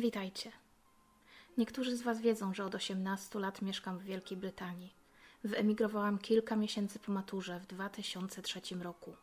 Witajcie. 0.00 0.52
Niektórzy 1.58 1.96
z 1.96 2.02
Was 2.02 2.20
wiedzą, 2.20 2.54
że 2.54 2.64
od 2.64 2.74
18 2.74 3.38
lat 3.38 3.62
mieszkam 3.62 3.98
w 3.98 4.02
Wielkiej 4.02 4.38
Brytanii. 4.38 4.94
Wyemigrowałam 5.44 6.18
kilka 6.18 6.56
miesięcy 6.56 6.98
po 6.98 7.12
maturze 7.12 7.60
w 7.60 7.66
2003 7.66 8.60
roku. 8.80 9.16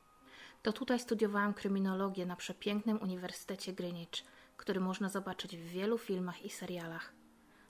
To 0.64 0.74
tutaj 0.74 1.00
studiowałam 1.00 1.54
kryminologię 1.54 2.25
na 2.25 2.36
przepięknym 2.36 3.02
Uniwersytecie 3.02 3.74
Greenwich, 3.74 4.24
który 4.57 4.79
można 4.79 5.10
zobaczyć 5.10 5.57
w 5.57 5.68
wielu 5.68 5.98
filmach 5.98 6.46
i 6.46 6.50
serialach. 6.50 7.14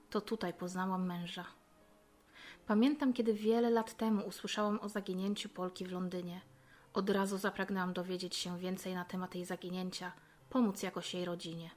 To 0.10 0.22
tutaj 0.22 0.54
poznałam 0.54 1.06
męża. 1.06 1.46
Pamiętam, 2.66 3.14
kiedy 3.14 3.34
wiele 3.34 3.70
lat 3.70 3.98
temu 3.98 4.28
usłyszałam 4.28 4.80
o 4.80 4.90
zaginięciu 4.90 5.50
Polki 5.50 5.86
w 5.86 5.92
Londynie. 5.92 6.42
Od 6.94 7.10
razu 7.10 7.38
zapragnęłam 7.38 7.94
dowiedzieć 7.94 8.36
się 8.36 8.60
więcej 8.60 8.96
na 8.96 9.06
temat 9.06 9.36
jej 9.36 9.46
zaginięcia, 9.46 10.12
pomóc 10.50 10.84
jakoś 10.84 11.14
jej 11.14 11.26
rodzinie. 11.26 11.70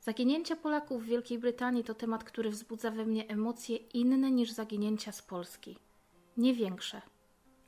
Zaginięcia 0.00 0.56
Polaków 0.56 1.02
w 1.02 1.06
Wielkiej 1.06 1.38
Brytanii 1.38 1.84
to 1.84 1.94
temat, 1.94 2.24
który 2.24 2.50
wzbudza 2.50 2.90
we 2.90 3.06
mnie 3.06 3.28
emocje 3.28 3.76
inne 3.76 4.30
niż 4.30 4.50
zaginięcia 4.50 5.12
z 5.12 5.22
Polski. 5.22 5.78
Nie 6.36 6.54
większe, 6.54 7.02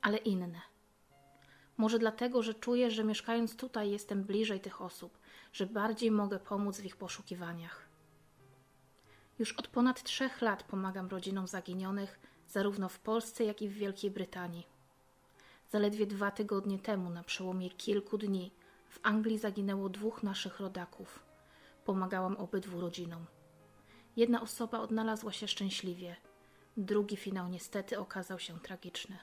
ale 0.03 0.17
inne. 0.17 0.61
Może 1.77 1.99
dlatego, 1.99 2.43
że 2.43 2.55
czuję, 2.55 2.91
że 2.91 3.05
mieszkając 3.05 3.57
tutaj 3.57 3.91
jestem 3.91 4.25
bliżej 4.25 4.61
tych 4.61 4.83
osób, 4.83 5.19
że 5.53 5.67
bardziej 5.67 6.11
mogę 6.11 6.39
pomóc 6.39 6.81
w 6.81 6.85
ich 6.85 6.97
poszukiwaniach. 6.97 7.89
Już 9.39 9.53
od 9.53 9.69
ponad 9.69 10.03
trzech 10.03 10.43
lat 10.43 10.63
pomagam 10.63 11.09
rodzinom 11.09 11.49
zaginionych, 11.49 12.21
zarówno 12.49 12.89
w 12.89 12.99
Polsce, 12.99 13.45
jak 13.45 13.63
i 13.63 13.69
w 13.69 13.73
Wielkiej 13.73 14.11
Brytanii. 14.11 14.67
Zaledwie 15.71 16.07
dwa 16.07 16.31
tygodnie 16.31 16.79
temu, 16.79 17.11
na 17.11 17.23
przełomie 17.23 17.71
kilku 17.71 18.19
dni, 18.19 18.51
w 18.89 18.99
Anglii 19.03 19.39
zaginęło 19.39 19.89
dwóch 19.89 20.23
naszych 20.23 20.61
rodaków. 20.61 21.32
Pomagałam 21.85 22.37
obydwu 22.37 22.81
rodzinom. 22.81 23.27
Jedna 24.17 24.43
osoba 24.43 24.79
odnalazła 24.81 25.33
się 25.33 25.49
szczęśliwie, 25.49 26.17
drugi 26.77 27.17
finał 27.17 27.49
niestety 27.49 27.99
okazał 27.99 28.39
się 28.39 28.61
tragiczny. 28.61 29.19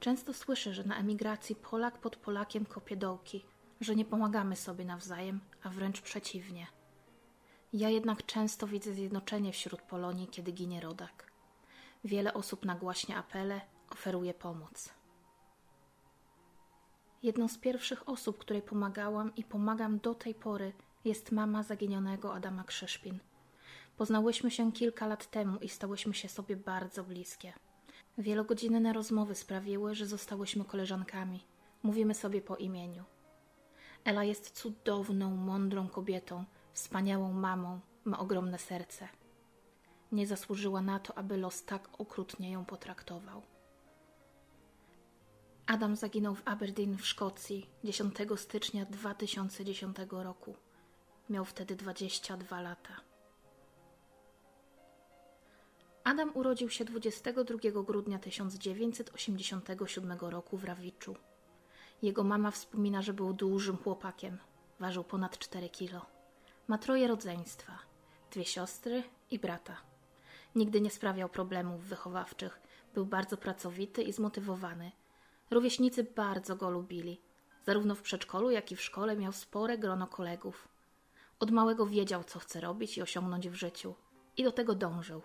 Często 0.00 0.34
słyszę, 0.34 0.74
że 0.74 0.84
na 0.84 0.96
emigracji 0.98 1.56
Polak 1.56 1.98
pod 1.98 2.16
Polakiem 2.16 2.66
kopie 2.66 2.96
dołki, 2.96 3.44
że 3.80 3.96
nie 3.96 4.04
pomagamy 4.04 4.56
sobie 4.56 4.84
nawzajem, 4.84 5.40
a 5.62 5.68
wręcz 5.68 6.00
przeciwnie. 6.00 6.66
Ja 7.72 7.88
jednak 7.88 8.26
często 8.26 8.66
widzę 8.66 8.92
zjednoczenie 8.92 9.52
wśród 9.52 9.82
Polonii, 9.82 10.28
kiedy 10.28 10.52
ginie 10.52 10.80
rodak. 10.80 11.32
Wiele 12.04 12.34
osób 12.34 12.64
nagłaśnia 12.64 13.16
apele, 13.16 13.60
oferuje 13.90 14.34
pomoc. 14.34 14.94
Jedną 17.24 17.48
z 17.48 17.58
pierwszych 17.58 18.08
osób, 18.08 18.38
której 18.38 18.62
pomagałam 18.62 19.34
i 19.36 19.44
pomagam 19.44 19.98
do 19.98 20.14
tej 20.14 20.34
pory, 20.34 20.72
jest 21.04 21.32
mama 21.32 21.62
zaginionego 21.62 22.34
Adama 22.34 22.64
Krzyszpin. 22.64 23.18
Poznałyśmy 23.96 24.50
się 24.50 24.72
kilka 24.72 25.06
lat 25.06 25.30
temu 25.30 25.58
i 25.58 25.68
stałyśmy 25.68 26.14
się 26.14 26.28
sobie 26.28 26.56
bardzo 26.56 27.04
bliskie. 27.04 27.52
Wielogodzinne 28.18 28.92
rozmowy 28.92 29.34
sprawiły, 29.34 29.94
że 29.94 30.06
zostałyśmy 30.06 30.64
koleżankami. 30.64 31.44
Mówimy 31.82 32.14
sobie 32.14 32.40
po 32.42 32.56
imieniu. 32.56 33.04
Ela 34.04 34.24
jest 34.24 34.50
cudowną, 34.50 35.36
mądrą 35.36 35.88
kobietą, 35.88 36.44
wspaniałą 36.72 37.32
mamą, 37.32 37.80
ma 38.04 38.18
ogromne 38.18 38.58
serce. 38.58 39.08
Nie 40.12 40.26
zasłużyła 40.26 40.82
na 40.82 40.98
to, 40.98 41.18
aby 41.18 41.36
los 41.36 41.64
tak 41.64 41.88
okrutnie 42.00 42.50
ją 42.52 42.64
potraktował. 42.64 43.53
Adam 45.66 45.96
zaginął 45.96 46.34
w 46.34 46.42
Aberdeen 46.44 46.96
w 46.96 47.06
Szkocji 47.06 47.66
10 47.84 48.14
stycznia 48.36 48.84
2010 48.84 49.96
roku. 50.10 50.56
Miał 51.30 51.44
wtedy 51.44 51.76
22 51.76 52.60
lata. 52.60 53.00
Adam 56.04 56.30
urodził 56.34 56.70
się 56.70 56.84
22 56.84 57.82
grudnia 57.82 58.18
1987 58.18 60.18
roku 60.20 60.56
w 60.56 60.64
Rawiczu. 60.64 61.16
Jego 62.02 62.24
mama 62.24 62.50
wspomina, 62.50 63.02
że 63.02 63.12
był 63.12 63.32
dużym 63.32 63.76
chłopakiem. 63.76 64.38
Ważył 64.80 65.04
ponad 65.04 65.38
4 65.38 65.68
kilo. 65.68 66.06
Ma 66.68 66.78
troje 66.78 67.08
rodzeństwa: 67.08 67.78
dwie 68.30 68.44
siostry 68.44 69.02
i 69.30 69.38
brata. 69.38 69.76
Nigdy 70.54 70.80
nie 70.80 70.90
sprawiał 70.90 71.28
problemów 71.28 71.82
wychowawczych. 71.82 72.60
Był 72.94 73.06
bardzo 73.06 73.36
pracowity 73.36 74.02
i 74.02 74.12
zmotywowany– 74.12 74.92
Rówieśnicy 75.54 76.04
bardzo 76.04 76.56
go 76.56 76.70
lubili. 76.70 77.20
Zarówno 77.66 77.94
w 77.94 78.02
przedszkolu, 78.02 78.50
jak 78.50 78.72
i 78.72 78.76
w 78.76 78.82
szkole 78.82 79.16
miał 79.16 79.32
spore 79.32 79.78
grono 79.78 80.06
kolegów. 80.06 80.68
Od 81.40 81.50
małego 81.50 81.86
wiedział, 81.86 82.24
co 82.24 82.38
chce 82.38 82.60
robić 82.60 82.98
i 82.98 83.02
osiągnąć 83.02 83.48
w 83.48 83.54
życiu. 83.54 83.94
I 84.36 84.44
do 84.44 84.52
tego 84.52 84.74
dążył. 84.74 85.22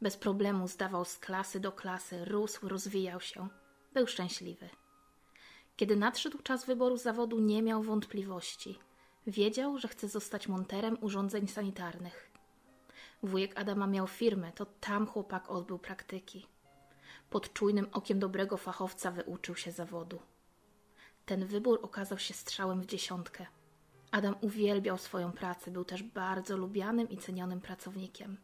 Bez 0.00 0.16
problemu 0.16 0.68
zdawał 0.68 1.04
z 1.04 1.18
klasy 1.18 1.60
do 1.60 1.72
klasy, 1.72 2.24
rósł, 2.24 2.68
rozwijał 2.68 3.20
się. 3.20 3.48
Był 3.94 4.06
szczęśliwy. 4.06 4.68
Kiedy 5.76 5.96
nadszedł 5.96 6.38
czas 6.38 6.64
wyboru 6.64 6.96
zawodu, 6.96 7.40
nie 7.40 7.62
miał 7.62 7.82
wątpliwości. 7.82 8.78
Wiedział, 9.26 9.78
że 9.78 9.88
chce 9.88 10.08
zostać 10.08 10.48
monterem 10.48 10.98
urządzeń 11.00 11.48
sanitarnych. 11.48 12.30
Wujek 13.22 13.60
Adama 13.60 13.86
miał 13.86 14.06
firmę, 14.06 14.52
to 14.52 14.66
tam 14.66 15.06
chłopak 15.06 15.50
odbył 15.50 15.78
praktyki. 15.78 16.46
Pod 17.32 17.52
czujnym 17.52 17.86
okiem 17.92 18.18
dobrego 18.18 18.56
fachowca 18.56 19.10
wyuczył 19.10 19.56
się 19.56 19.72
zawodu. 19.72 20.18
Ten 21.26 21.46
wybór 21.46 21.80
okazał 21.82 22.18
się 22.18 22.34
strzałem 22.34 22.80
w 22.80 22.86
dziesiątkę. 22.86 23.46
Adam 24.10 24.34
uwielbiał 24.40 24.98
swoją 24.98 25.32
pracę, 25.32 25.70
był 25.70 25.84
też 25.84 26.02
bardzo 26.02 26.56
lubianym 26.56 27.08
i 27.10 27.16
cenionym 27.16 27.60
pracownikiem. 27.60 28.36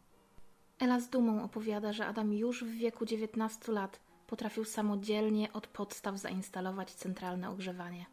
Ela 0.78 1.00
z 1.00 1.10
dumą 1.10 1.44
opowiada, 1.44 1.92
że 1.92 2.06
Adam 2.06 2.32
już 2.32 2.64
w 2.64 2.70
wieku 2.70 3.06
19 3.06 3.72
lat 3.72 4.00
potrafił 4.26 4.64
samodzielnie 4.64 5.52
od 5.52 5.66
podstaw 5.66 6.18
zainstalować 6.18 6.94
centralne 6.94 7.50
ogrzewanie. 7.50 8.06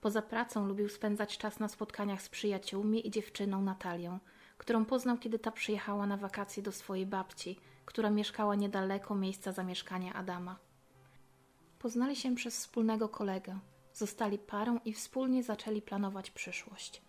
Poza 0.00 0.22
pracą 0.22 0.66
lubił 0.66 0.88
spędzać 0.88 1.38
czas 1.38 1.60
na 1.60 1.68
spotkaniach 1.68 2.22
z 2.22 2.28
przyjaciółmi 2.28 3.06
i 3.06 3.10
dziewczyną 3.10 3.62
Natalią, 3.62 4.18
którą 4.58 4.84
poznał, 4.84 5.18
kiedy 5.18 5.38
ta 5.38 5.50
przyjechała 5.50 6.06
na 6.06 6.16
wakacje 6.16 6.62
do 6.62 6.72
swojej 6.72 7.06
babci, 7.06 7.60
która 7.84 8.10
mieszkała 8.10 8.54
niedaleko 8.54 9.14
miejsca 9.14 9.52
zamieszkania 9.52 10.14
Adama. 10.14 10.56
Poznali 11.78 12.16
się 12.16 12.34
przez 12.34 12.56
wspólnego 12.58 13.08
kolegę, 13.08 13.58
zostali 13.94 14.38
parą 14.38 14.78
i 14.84 14.92
wspólnie 14.92 15.42
zaczęli 15.42 15.82
planować 15.82 16.30
przyszłość. 16.30 17.02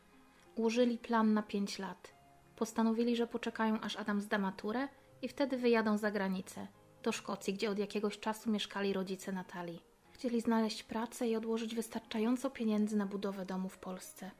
Ułożyli 0.56 0.98
plan 0.98 1.34
na 1.34 1.44
pięć 1.44 1.80
lat. 1.80 2.16
Postanowili, 2.56 3.16
że 3.16 3.28
poczekają 3.28 3.82
aż 3.82 3.96
Adam 3.96 4.22
zda 4.22 4.38
maturę 4.38 4.88
i 5.22 5.28
wtedy 5.28 5.58
wyjadą 5.58 5.98
za 5.98 6.12
granicę, 6.12 6.68
do 7.04 7.12
Szkocji, 7.12 7.54
gdzie 7.54 7.70
od 7.70 7.80
jakiegoś 7.80 8.20
czasu 8.20 8.52
mieszkali 8.52 8.94
rodzice 8.94 9.32
Natalii. 9.32 9.82
Chcieli 10.12 10.42
znaleźć 10.42 10.84
pracę 10.84 11.28
i 11.28 11.36
odłożyć 11.36 11.76
wystarczająco 11.76 12.50
pieniędzy 12.50 12.98
na 12.98 13.06
budowę 13.06 13.46
domu 13.46 13.70
w 13.70 13.78
Polsce. 13.78 14.32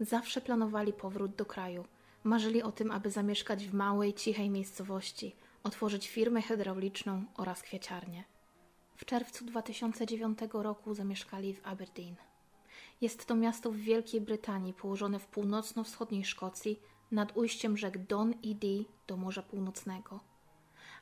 Zawsze 0.00 0.40
planowali 0.40 0.92
powrót 0.92 1.34
do 1.34 1.44
kraju. 1.44 1.84
Marzyli 2.24 2.62
o 2.62 2.72
tym, 2.72 2.90
aby 2.90 3.10
zamieszkać 3.10 3.66
w 3.66 3.74
małej, 3.74 4.14
cichej 4.14 4.50
miejscowości, 4.50 5.36
otworzyć 5.64 6.08
firmę 6.08 6.42
hydrauliczną 6.42 7.24
oraz 7.36 7.62
kwieciarnię. 7.62 8.24
W 8.96 9.04
czerwcu 9.04 9.44
2009 9.44 10.38
roku 10.52 10.94
zamieszkali 10.94 11.54
w 11.54 11.66
Aberdeen. 11.66 12.16
Jest 13.00 13.26
to 13.26 13.34
miasto 13.34 13.70
w 13.70 13.76
Wielkiej 13.76 14.20
Brytanii 14.20 14.72
położone 14.72 15.18
w 15.18 15.26
północno-wschodniej 15.26 16.24
Szkocji 16.24 16.80
nad 17.10 17.36
ujściem 17.36 17.76
rzek 17.76 17.98
Don 18.06 18.34
i 18.42 18.54
Dee 18.54 18.84
do 19.06 19.16
Morza 19.16 19.42
Północnego. 19.42 20.20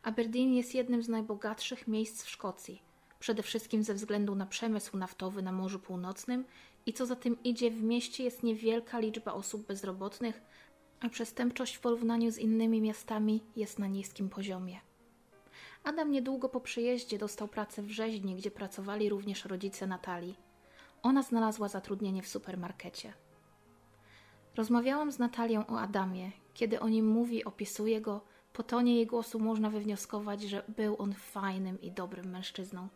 Aberdeen 0.02 0.54
jest 0.54 0.74
jednym 0.74 1.02
z 1.02 1.08
najbogatszych 1.08 1.88
miejsc 1.88 2.24
w 2.24 2.30
Szkocji, 2.30 2.82
przede 3.20 3.42
wszystkim 3.42 3.84
ze 3.84 3.94
względu 3.94 4.34
na 4.34 4.46
przemysł 4.46 4.96
naftowy 4.96 5.42
na 5.42 5.52
Morzu 5.52 5.78
Północnym 5.78 6.44
i 6.86 6.92
co 6.92 7.06
za 7.06 7.16
tym 7.16 7.42
idzie, 7.42 7.70
w 7.70 7.82
mieście 7.82 8.24
jest 8.24 8.42
niewielka 8.42 8.98
liczba 8.98 9.32
osób 9.32 9.66
bezrobotnych, 9.66 10.42
a 11.02 11.08
przestępczość 11.08 11.74
w 11.74 11.80
porównaniu 11.80 12.30
z 12.30 12.38
innymi 12.38 12.80
miastami 12.80 13.42
jest 13.56 13.78
na 13.78 13.86
niskim 13.86 14.28
poziomie. 14.28 14.80
Adam 15.84 16.10
niedługo 16.10 16.48
po 16.48 16.60
przyjeździe 16.60 17.18
dostał 17.18 17.48
pracę 17.48 17.82
w 17.82 17.90
rzeźni, 17.90 18.34
gdzie 18.34 18.50
pracowali 18.50 19.08
również 19.08 19.44
rodzice 19.44 19.86
Natalii. 19.86 20.36
Ona 21.02 21.22
znalazła 21.22 21.68
zatrudnienie 21.68 22.22
w 22.22 22.28
supermarkecie. 22.28 23.12
Rozmawiałam 24.56 25.12
z 25.12 25.18
Natalią 25.18 25.66
o 25.66 25.80
Adamie. 25.80 26.30
Kiedy 26.54 26.80
o 26.80 26.88
nim 26.88 27.06
mówi, 27.06 27.44
opisuje 27.44 28.00
go, 28.00 28.20
po 28.52 28.62
tonie 28.62 28.96
jej 28.96 29.06
głosu 29.06 29.38
można 29.38 29.70
wywnioskować, 29.70 30.42
że 30.42 30.62
był 30.68 30.96
on 30.98 31.14
fajnym 31.14 31.80
i 31.80 31.90
dobrym 31.90 32.30
mężczyzną. 32.30 32.88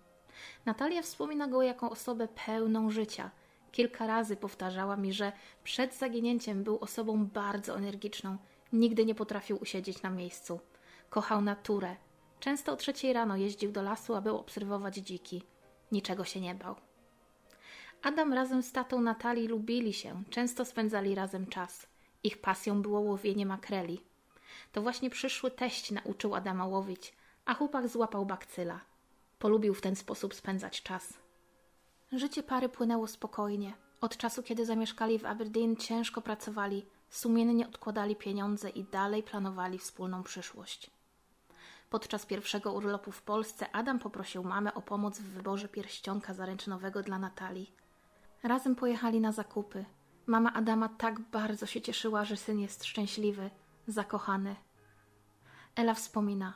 Natalia 0.66 1.02
wspomina 1.02 1.48
go 1.48 1.62
jako 1.62 1.90
osobę 1.90 2.28
pełną 2.46 2.90
życia– 2.90 3.30
Kilka 3.72 4.06
razy 4.06 4.36
powtarzała 4.36 4.96
mi, 4.96 5.12
że 5.12 5.32
przed 5.64 5.94
zaginięciem 5.94 6.64
był 6.64 6.78
osobą 6.78 7.26
bardzo 7.26 7.76
energiczną. 7.76 8.36
Nigdy 8.72 9.06
nie 9.06 9.14
potrafił 9.14 9.58
usiedzieć 9.62 10.02
na 10.02 10.10
miejscu. 10.10 10.60
Kochał 11.10 11.42
naturę. 11.42 11.96
Często 12.40 12.72
o 12.72 12.76
trzeciej 12.76 13.12
rano 13.12 13.36
jeździł 13.36 13.72
do 13.72 13.82
lasu, 13.82 14.14
aby 14.14 14.32
obserwować 14.32 14.96
dziki. 14.96 15.42
Niczego 15.92 16.24
się 16.24 16.40
nie 16.40 16.54
bał. 16.54 16.76
Adam 18.02 18.32
razem 18.32 18.62
z 18.62 18.72
tatą 18.72 19.00
Natalii 19.00 19.48
lubili 19.48 19.92
się, 19.92 20.22
często 20.30 20.64
spędzali 20.64 21.14
razem 21.14 21.46
czas. 21.46 21.86
Ich 22.24 22.40
pasją 22.40 22.82
było 22.82 23.00
łowienie 23.00 23.46
makreli. 23.46 24.00
To 24.72 24.82
właśnie 24.82 25.10
przyszły 25.10 25.50
teść 25.50 25.90
nauczył 25.90 26.34
Adama 26.34 26.66
łowić, 26.66 27.14
a 27.44 27.54
chłopak 27.54 27.88
złapał 27.88 28.26
bakcyla. 28.26 28.80
Polubił 29.38 29.74
w 29.74 29.80
ten 29.80 29.96
sposób 29.96 30.34
spędzać 30.34 30.82
czas. 30.82 31.25
Życie 32.12 32.42
pary 32.42 32.68
płynęło 32.68 33.06
spokojnie. 33.06 33.74
Od 34.00 34.16
czasu, 34.16 34.42
kiedy 34.42 34.66
zamieszkali 34.66 35.18
w 35.18 35.24
Aberdeen, 35.24 35.76
ciężko 35.76 36.20
pracowali, 36.20 36.86
sumiennie 37.10 37.68
odkładali 37.68 38.16
pieniądze 38.16 38.70
i 38.70 38.84
dalej 38.84 39.22
planowali 39.22 39.78
wspólną 39.78 40.22
przyszłość. 40.22 40.90
Podczas 41.90 42.26
pierwszego 42.26 42.72
urlopu 42.72 43.12
w 43.12 43.22
Polsce 43.22 43.70
Adam 43.72 43.98
poprosił 43.98 44.44
mamę 44.44 44.74
o 44.74 44.82
pomoc 44.82 45.18
w 45.18 45.30
wyborze 45.30 45.68
pierścionka 45.68 46.34
zaręczynowego 46.34 47.02
dla 47.02 47.18
Natalii. 47.18 47.72
Razem 48.42 48.76
pojechali 48.76 49.20
na 49.20 49.32
zakupy. 49.32 49.84
Mama 50.26 50.52
Adama 50.52 50.88
tak 50.88 51.20
bardzo 51.20 51.66
się 51.66 51.80
cieszyła, 51.80 52.24
że 52.24 52.36
syn 52.36 52.60
jest 52.60 52.84
szczęśliwy, 52.84 53.50
zakochany. 53.86 54.56
Ela 55.76 55.94
wspomina: 55.94 56.54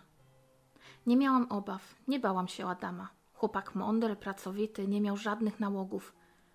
Nie 1.06 1.16
miałam 1.16 1.46
obaw, 1.52 1.94
nie 2.08 2.20
bałam 2.20 2.48
się 2.48 2.66
o 2.66 2.70
Adama. 2.70 3.19
Chłopak 3.40 3.74
mądry, 3.74 4.16
pracowity, 4.16 4.88
nie 4.88 5.00
miał 5.00 5.16
żadnych 5.16 5.60
nałogów. 5.60 6.14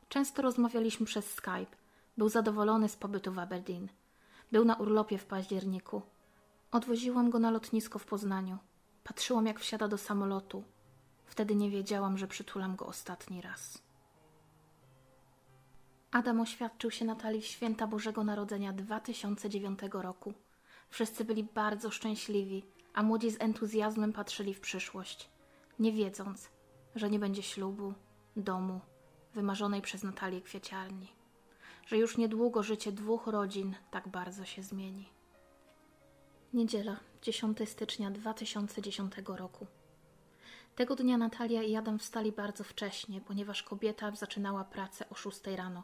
Często 0.10 0.42
rozmawialiśmy 0.42 1.06
przez 1.06 1.34
Skype. 1.34 1.76
Był 2.18 2.30
zadowolony 2.30 2.90
z 2.90 2.96
pobytu 2.96 3.32
w 3.32 3.40
Aberdeen. 3.40 3.90
Był 4.52 4.66
na 4.66 4.76
urlopie 4.76 5.18
w 5.18 5.26
październiku. 5.26 6.02
Odwoziłam 6.72 7.30
go 7.30 7.40
na 7.40 7.52
lotnisko 7.52 8.00
w 8.00 8.06
Poznaniu. 8.06 8.58
Patrzyłam, 9.04 9.46
jak 9.46 9.60
wsiada 9.60 9.88
do 9.88 9.98
samolotu. 9.98 10.64
Wtedy 11.26 11.56
nie 11.56 11.70
wiedziałam, 11.70 12.18
że 12.18 12.28
przytulam 12.28 12.76
go 12.76 12.86
ostatni 12.86 13.42
raz. 13.42 13.82
Adam 16.12 16.40
oświadczył 16.40 16.92
się 16.92 17.06
Natalii 17.06 17.42
w 17.42 17.46
święta 17.46 17.88
Bożego 17.88 18.24
Narodzenia 18.24 18.74
2009 18.74 19.80
roku. 19.92 20.34
Wszyscy 20.90 21.26
byli 21.26 21.44
bardzo 21.44 21.92
szczęśliwi, 21.92 22.66
a 22.94 23.04
młodzi 23.04 23.32
z 23.32 23.42
entuzjazmem 23.42 24.14
patrzyli 24.14 24.54
w 24.54 24.60
przyszłość, 24.60 25.30
nie 25.80 25.92
wiedząc, 25.92 26.55
że 26.96 27.10
nie 27.10 27.20
będzie 27.20 27.44
ślubu, 27.44 27.94
domu, 28.36 28.80
wymarzonej 29.34 29.82
przez 29.82 30.04
Natalię 30.04 30.42
kwieciarni, 30.42 31.08
że 31.88 31.98
już 31.98 32.18
niedługo 32.18 32.64
życie 32.64 32.92
dwóch 32.92 33.28
rodzin 33.28 33.76
tak 33.92 34.08
bardzo 34.08 34.46
się 34.46 34.64
zmieni. 34.64 35.10
Niedziela, 36.54 37.00
10 37.22 37.58
stycznia 37.66 38.12
2010 38.12 39.14
roku. 39.28 39.68
Tego 40.76 40.96
dnia 40.96 41.18
Natalia 41.18 41.64
i 41.64 41.76
Adam 41.76 42.00
wstali 42.00 42.32
bardzo 42.32 42.64
wcześnie, 42.64 43.22
ponieważ 43.22 43.64
kobieta 43.64 44.12
zaczynała 44.12 44.64
pracę 44.64 45.10
o 45.10 45.16
6 45.16 45.48
rano. 45.56 45.84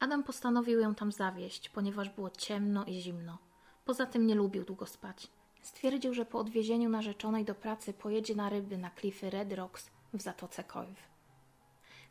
Adam 0.00 0.24
postanowił 0.24 0.80
ją 0.80 0.94
tam 0.94 1.12
zawieść, 1.12 1.68
ponieważ 1.68 2.08
było 2.10 2.30
ciemno 2.30 2.84
i 2.84 3.00
zimno. 3.00 3.38
Poza 3.84 4.06
tym 4.06 4.26
nie 4.26 4.34
lubił 4.34 4.64
długo 4.64 4.86
spać. 4.86 5.30
Stwierdził, 5.62 6.14
że 6.14 6.24
po 6.24 6.38
odwiezieniu 6.38 6.88
narzeczonej 6.88 7.44
do 7.44 7.54
pracy 7.54 7.92
pojedzie 7.92 8.34
na 8.34 8.48
ryby 8.48 8.78
na 8.78 8.90
klify 8.90 9.30
Red 9.30 9.52
Rocks 9.52 9.90
w 10.12 10.22
Zatoce 10.22 10.64
Cove. 10.64 11.16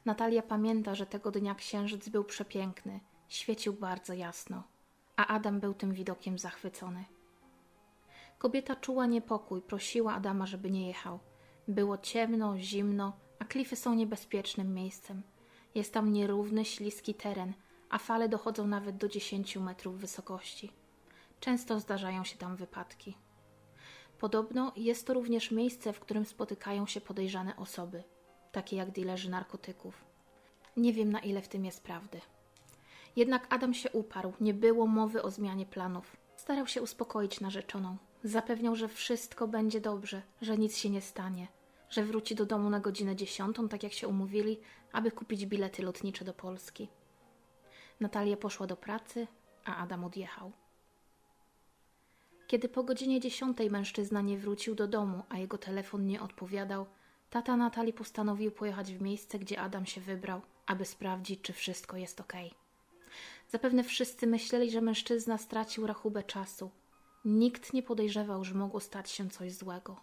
Natalia 0.05 0.41
pamięta, 0.41 0.95
że 0.95 1.05
tego 1.05 1.31
dnia 1.31 1.55
księżyc 1.55 2.09
był 2.09 2.23
przepiękny, 2.23 2.99
świecił 3.27 3.73
bardzo 3.73 4.13
jasno, 4.13 4.63
a 5.15 5.27
Adam 5.27 5.59
był 5.59 5.73
tym 5.73 5.93
widokiem 5.93 6.39
zachwycony. 6.39 7.05
Kobieta 8.37 8.75
czuła 8.75 9.05
niepokój, 9.05 9.61
prosiła 9.61 10.13
Adama, 10.13 10.45
żeby 10.45 10.71
nie 10.71 10.87
jechał. 10.87 11.19
Było 11.67 11.97
ciemno, 11.97 12.59
zimno, 12.59 13.13
a 13.39 13.45
klify 13.45 13.75
są 13.75 13.93
niebezpiecznym 13.93 14.73
miejscem. 14.73 15.21
Jest 15.75 15.93
tam 15.93 16.13
nierówny, 16.13 16.65
śliski 16.65 17.13
teren, 17.13 17.53
a 17.89 17.97
fale 17.97 18.29
dochodzą 18.29 18.67
nawet 18.67 18.97
do 18.97 19.09
10 19.09 19.57
metrów 19.57 19.97
wysokości. 19.97 20.71
Często 21.39 21.79
zdarzają 21.79 22.23
się 22.23 22.37
tam 22.37 22.55
wypadki. 22.55 23.17
Podobno 24.25 24.71
jest 24.75 25.07
to 25.07 25.13
również 25.13 25.51
miejsce, 25.51 25.93
w 25.93 25.99
którym 25.99 26.25
spotykają 26.25 26.87
się 26.87 27.01
podejrzane 27.01 27.55
osoby, 27.55 28.03
takie 28.51 28.75
jak 28.75 28.91
dilerzy 28.91 29.29
narkotyków. 29.29 30.05
Nie 30.77 30.93
wiem, 30.93 31.11
na 31.11 31.19
ile 31.19 31.41
w 31.41 31.47
tym 31.47 31.65
jest 31.65 31.83
prawdy. 31.83 32.21
Jednak 33.15 33.47
Adam 33.49 33.73
się 33.73 33.91
uparł, 33.91 34.33
nie 34.39 34.53
było 34.53 34.87
mowy 34.87 35.23
o 35.23 35.31
zmianie 35.31 35.65
planów. 35.65 36.17
Starał 36.35 36.67
się 36.67 36.81
uspokoić 36.81 37.41
narzeczoną. 37.41 37.97
Zapewniał, 38.23 38.75
że 38.75 38.87
wszystko 38.87 39.47
będzie 39.47 39.81
dobrze, 39.81 40.21
że 40.41 40.57
nic 40.57 40.77
się 40.77 40.89
nie 40.89 41.01
stanie, 41.01 41.47
że 41.89 42.03
wróci 42.03 42.35
do 42.35 42.45
domu 42.45 42.69
na 42.69 42.79
godzinę 42.79 43.15
dziesiątą, 43.15 43.69
tak 43.69 43.83
jak 43.83 43.93
się 43.93 44.07
umówili, 44.07 44.59
aby 44.91 45.11
kupić 45.11 45.45
bilety 45.45 45.83
lotnicze 45.83 46.25
do 46.25 46.33
Polski. 46.33 46.89
Natalia 47.99 48.37
poszła 48.37 48.67
do 48.67 48.77
pracy, 48.77 49.27
a 49.65 49.75
Adam 49.75 50.03
odjechał. 50.03 50.51
Kiedy 52.47 52.69
po 52.69 52.83
godzinie 52.83 53.19
dziesiątej 53.19 53.71
mężczyzna 53.71 54.21
nie 54.21 54.37
wrócił 54.37 54.75
do 54.75 54.87
domu, 54.87 55.23
a 55.29 55.37
jego 55.37 55.57
telefon 55.57 56.07
nie 56.07 56.21
odpowiadał, 56.21 56.85
tata 57.29 57.57
Natalii 57.57 57.93
postanowił 57.93 58.51
pojechać 58.51 58.93
w 58.93 59.01
miejsce, 59.01 59.39
gdzie 59.39 59.59
Adam 59.59 59.85
się 59.85 60.01
wybrał, 60.01 60.41
aby 60.65 60.85
sprawdzić, 60.85 61.41
czy 61.41 61.53
wszystko 61.53 61.97
jest 61.97 62.21
ok. 62.21 62.33
Zapewne 63.49 63.83
wszyscy 63.83 64.27
myśleli, 64.27 64.71
że 64.71 64.81
mężczyzna 64.81 65.37
stracił 65.37 65.87
rachubę 65.87 66.23
czasu. 66.23 66.71
Nikt 67.25 67.73
nie 67.73 67.83
podejrzewał, 67.83 68.43
że 68.43 68.55
mogło 68.55 68.79
stać 68.79 69.11
się 69.11 69.29
coś 69.29 69.53
złego. 69.53 70.01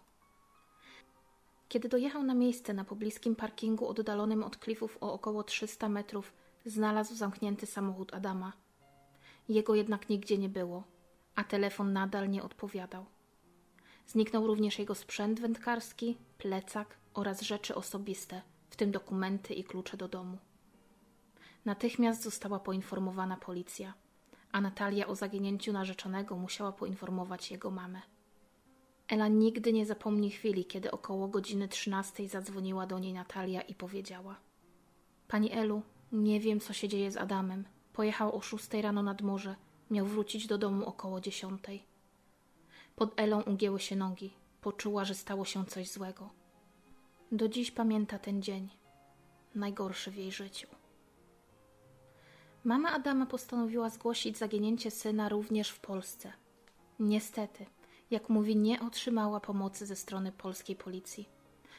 Kiedy 1.69 1.89
dojechał 1.89 2.23
na 2.23 2.33
miejsce 2.33 2.73
na 2.73 2.83
pobliskim 2.83 3.35
parkingu 3.35 3.87
oddalonym 3.87 4.43
od 4.43 4.57
klifów 4.57 4.97
o 5.01 5.13
około 5.13 5.43
300 5.43 5.89
metrów, 5.89 6.33
znalazł 6.65 7.15
zamknięty 7.15 7.65
samochód 7.65 8.13
Adama. 8.13 8.53
Jego 9.49 9.75
jednak 9.75 10.09
nigdzie 10.09 10.37
nie 10.37 10.49
było, 10.49 10.83
a 11.35 11.43
telefon 11.43 11.93
nadal 11.93 12.29
nie 12.29 12.43
odpowiadał. 12.43 13.05
Zniknął 14.07 14.47
również 14.47 14.79
jego 14.79 14.95
sprzęt 14.95 15.39
wędkarski, 15.39 16.17
plecak 16.37 16.97
oraz 17.13 17.41
rzeczy 17.41 17.75
osobiste, 17.75 18.41
w 18.69 18.75
tym 18.75 18.91
dokumenty 18.91 19.53
i 19.53 19.63
klucze 19.63 19.97
do 19.97 20.07
domu. 20.07 20.37
Natychmiast 21.65 22.23
została 22.23 22.59
poinformowana 22.59 23.37
policja, 23.37 23.93
a 24.51 24.61
Natalia 24.61 25.07
o 25.07 25.15
zaginięciu 25.15 25.73
narzeczonego 25.73 26.37
musiała 26.37 26.71
poinformować 26.71 27.51
jego 27.51 27.71
mamę. 27.71 28.01
Ela 29.07 29.27
nigdy 29.27 29.73
nie 29.73 29.85
zapomni 29.85 30.31
chwili, 30.31 30.65
kiedy 30.65 30.91
około 30.91 31.27
godziny 31.27 31.67
trzynastej 31.67 32.27
zadzwoniła 32.27 32.87
do 32.87 32.99
niej 32.99 33.13
Natalia 33.13 33.61
i 33.61 33.75
powiedziała: 33.75 34.35
Pani 35.27 35.51
Elu, 35.51 35.81
nie 36.11 36.39
wiem, 36.39 36.59
co 36.59 36.73
się 36.73 36.87
dzieje 36.87 37.11
z 37.11 37.17
Adamem. 37.17 37.65
Pojechał 37.93 38.35
o 38.35 38.41
szóstej 38.41 38.81
rano 38.81 39.03
nad 39.03 39.21
morze, 39.21 39.55
miał 39.93 40.05
wrócić 40.05 40.47
do 40.47 40.57
domu 40.57 40.85
około 40.85 41.21
dziesiątej. 41.21 41.83
Pod 42.95 43.19
Elą 43.19 43.41
ugięły 43.41 43.79
się 43.79 43.95
nogi. 43.95 44.33
Poczuła, 44.61 45.05
że 45.05 45.15
stało 45.15 45.45
się 45.45 45.65
coś 45.65 45.89
złego. 45.89 46.29
Do 47.31 47.49
dziś 47.49 47.71
pamięta 47.71 48.19
ten 48.19 48.41
dzień, 48.41 48.69
najgorszy 49.55 50.11
w 50.11 50.15
jej 50.15 50.31
życiu. 50.31 50.67
Mama 52.63 52.91
Adama 52.91 53.25
postanowiła 53.25 53.89
zgłosić 53.89 54.37
zaginięcie 54.37 54.91
syna 54.91 55.29
również 55.29 55.69
w 55.69 55.79
Polsce. 55.79 56.33
Niestety, 56.99 57.65
jak 58.11 58.29
mówi, 58.29 58.55
nie 58.55 58.81
otrzymała 58.81 59.39
pomocy 59.39 59.85
ze 59.85 59.95
strony 59.95 60.31
polskiej 60.31 60.75
policji. 60.75 61.29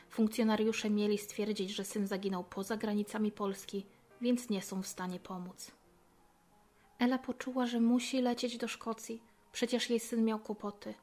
Funkcjonariusze 0.09 0.91
mieli 0.91 1.19
stwierdzić, 1.19 1.71
że 1.71 1.85
syn 1.85 2.07
zaginął 2.07 2.45
poza 2.45 2.77
granicami 2.77 3.33
Polski, 3.33 3.87
więc 4.21 4.51
nie 4.51 4.63
są 4.63 4.83
w 4.83 4.87
stanie 4.87 5.21
pomóc. 5.21 5.71
Ela 6.99 7.19
poczuła, 7.19 7.67
że 7.67 7.81
musi 7.81 8.23
lecieć 8.23 8.59
do 8.59 8.69
Szkocji, 8.69 9.23
przecież 9.53 9.91
jej 9.91 10.01
syn 10.01 10.25
miał 10.25 10.39
kłopoty. 10.39 10.95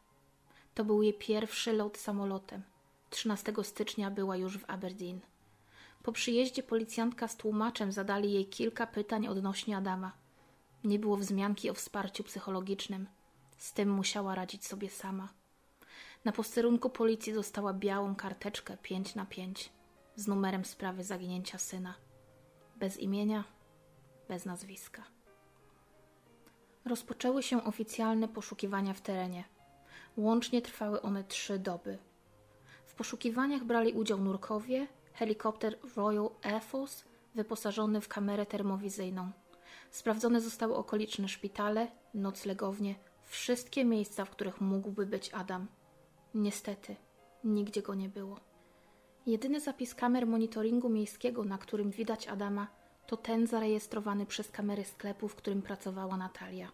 To 0.74 0.86
był 0.86 1.02
jej 1.02 1.14
pierwszy 1.14 1.74
lot 1.74 1.98
samolotem. 1.98 2.62
13 3.10 3.54
stycznia 3.64 4.12
była 4.12 4.38
już 4.38 4.58
w 4.58 4.70
Aberdeen. 4.70 5.20
Po 6.04 6.12
przyjeździe 6.12 6.64
policjantka 6.64 7.28
z 7.28 7.38
tłumaczem 7.38 7.92
zadali 7.92 8.34
jej 8.34 8.46
kilka 8.46 8.88
pytań 8.88 9.28
odnośnie 9.28 9.78
Adama. 9.78 10.12
Nie 10.84 11.00
było 11.00 11.18
wzmianki 11.18 11.70
o 11.70 11.74
wsparciu 11.74 12.24
psychologicznym. 12.24 13.08
Z 13.58 13.74
tym 13.74 13.90
musiała 13.90 14.36
radzić 14.36 14.66
sobie 14.66 14.90
sama. 14.90 15.30
Na 16.26 16.32
posterunku 16.32 16.90
policji 16.90 17.34
dostała 17.34 17.74
białą 17.74 18.16
karteczkę 18.16 18.78
5 18.78 19.16
na 19.16 19.26
5 19.26 19.72
z 20.16 20.28
numerem 20.28 20.66
sprawy 20.66 21.04
zaginięcia 21.04 21.58
syna. 21.58 21.94
Bez 22.76 22.98
imienia, 22.98 23.44
bez 24.28 24.46
nazwiska. 24.46 25.04
Rozpoczęły 26.86 27.44
się 27.44 27.64
oficjalne 27.64 28.28
poszukiwania 28.28 28.94
w 28.94 29.02
terenie. 29.02 29.44
Łącznie 30.18 30.62
trwały 30.62 31.02
one 31.02 31.24
trzy 31.24 31.60
doby. 31.60 31.98
W 32.86 32.96
poszukiwaniach 32.96 33.64
brali 33.64 33.94
udział 33.94 34.18
nurkowie, 34.18 34.88
helikopter 35.14 35.78
Royal 35.96 36.30
Air 36.44 36.62
Force 36.64 37.04
wyposażony 37.36 38.02
w 38.02 38.08
kamerę 38.08 38.46
termowizyjną. 38.46 39.32
Sprawdzone 39.92 40.42
zostały 40.42 40.76
okoliczne 40.76 41.28
szpitale, 41.28 41.88
noclegownie, 42.14 42.96
wszystkie 43.24 43.86
miejsca, 43.86 44.26
w 44.26 44.30
których 44.30 44.62
mógłby 44.62 45.06
być 45.06 45.34
Adam. 45.34 45.68
Niestety, 46.34 46.96
nigdzie 47.44 47.82
go 47.82 47.96
nie 47.96 48.10
było. 48.10 48.40
Jedyny 49.26 49.60
zapis 49.60 49.96
kamer 49.96 50.28
monitoringu 50.28 50.90
miejskiego, 50.90 51.44
na 51.44 51.58
którym 51.58 51.92
widać 51.92 52.28
Adama, 52.28 52.68
to 53.12 53.18
ten 53.18 53.48
zarejestrowany 53.48 54.25
przez 54.25 54.51
kamery 54.51 54.84
sklepu, 54.84 55.27
w 55.27 55.36
którym 55.36 55.62
pracowała 55.62 56.18
Natalia. 56.18 56.72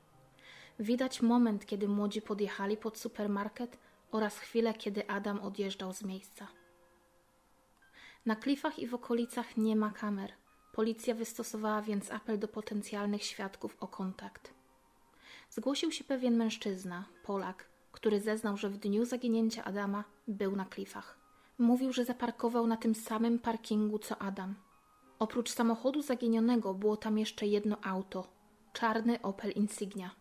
Widać 0.80 1.22
moment, 1.22 1.66
kiedy 1.66 1.88
młodzi 1.88 2.22
podjechali 2.22 2.78
pod 2.78 2.98
supermarket 2.98 3.78
oraz 4.12 4.40
chwilę, 4.40 4.74
kiedy 4.74 5.10
Adam 5.10 5.40
odjeżdżał 5.40 5.94
z 5.94 6.04
miejsca. 6.04 6.48
Na 8.26 8.36
klifach 8.36 8.80
i 8.80 8.88
w 8.88 8.94
okolicach 8.94 9.58
nie 9.58 9.76
ma 9.76 9.90
kamer. 9.92 10.32
Policja 10.74 11.16
wystosowała 11.16 11.82
więc 11.82 12.12
apel 12.12 12.40
do 12.40 12.48
potencjalnych 12.48 13.24
świadków 13.24 13.78
o 13.80 13.88
kontakt. 13.88 14.54
Zgłosił 15.50 15.92
się 15.92 16.04
pewien 16.04 16.36
mężczyzna, 16.38 17.06
Polak, 17.24 17.70
który 17.92 18.22
zeznał, 18.22 18.58
że 18.58 18.70
w 18.70 18.78
dniu 18.78 19.06
zaginięcia 19.06 19.64
Adama 19.64 20.04
był 20.28 20.56
na 20.56 20.66
klifach. 20.66 21.18
Mówił, 21.58 21.94
że 21.94 22.06
zaparkował 22.06 22.68
na 22.68 22.78
tym 22.78 22.96
samym 22.96 23.40
parkingu 23.40 24.00
co 24.00 24.18
Adam. 24.18 24.67
Oprócz 25.20 25.52
samochodu 25.52 26.02
zaginionego 26.02 26.74
było 26.74 26.98
tam 26.98 27.18
jeszcze 27.18 27.48
jedno 27.48 27.78
auto 27.84 28.28
czarny 28.74 29.22
Opel 29.22 29.52
Insignia. 29.52 30.12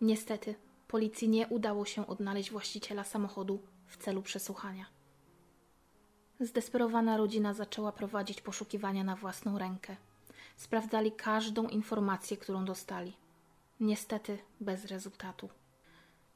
Niestety, 0.00 0.54
policji 0.88 1.28
nie 1.28 1.46
udało 1.48 1.84
się 1.84 2.06
odnaleźć 2.06 2.50
właściciela 2.50 3.04
samochodu 3.04 3.58
w 3.86 3.96
celu 3.96 4.22
przesłuchania. 4.22 4.86
Zdesperowana 6.40 7.16
rodzina 7.16 7.54
zaczęła 7.54 7.92
prowadzić 7.92 8.40
poszukiwania 8.40 9.04
na 9.04 9.16
własną 9.16 9.58
rękę. 9.58 9.96
Sprawdzali 10.56 11.12
każdą 11.12 11.68
informację, 11.68 12.36
którą 12.36 12.64
dostali. 12.64 13.12
Niestety 13.80 14.38
bez 14.60 14.84
rezultatu. 14.84 15.48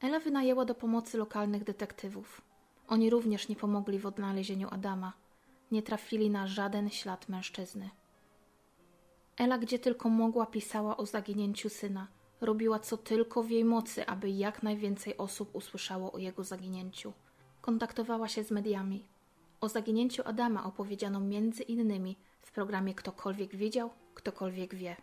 Ela 0.01 0.19
wynajęła 0.19 0.65
do 0.65 0.75
pomocy 0.75 1.17
lokalnych 1.17 1.63
detektywów. 1.63 2.41
Oni 2.87 3.09
również 3.09 3.49
nie 3.49 3.55
pomogli 3.55 3.99
w 3.99 4.05
odnalezieniu 4.05 4.67
Adama. 4.71 5.13
Nie 5.71 5.83
trafili 5.83 6.29
na 6.29 6.47
żaden 6.47 6.89
ślad 6.89 7.29
mężczyzny. 7.29 7.89
Ela, 9.37 9.57
gdzie 9.57 9.79
tylko 9.79 10.09
mogła, 10.09 10.45
pisała 10.45 10.97
o 10.97 11.05
zaginięciu 11.05 11.69
syna. 11.69 12.07
Robiła 12.41 12.79
co 12.79 12.97
tylko 12.97 13.43
w 13.43 13.49
jej 13.49 13.65
mocy, 13.65 14.05
aby 14.05 14.29
jak 14.29 14.63
najwięcej 14.63 15.17
osób 15.17 15.55
usłyszało 15.55 16.11
o 16.11 16.17
jego 16.17 16.43
zaginięciu. 16.43 17.13
Kontaktowała 17.61 18.27
się 18.27 18.43
z 18.43 18.51
mediami. 18.51 19.05
O 19.61 19.69
zaginięciu 19.69 20.21
Adama 20.25 20.63
opowiedziano 20.63 21.19
między 21.19 21.63
innymi 21.63 22.17
w 22.41 22.51
programie 22.51 22.95
Ktokolwiek 22.95 23.55
widział, 23.55 23.89
ktokolwiek 24.13 24.75
wie. 24.75 24.95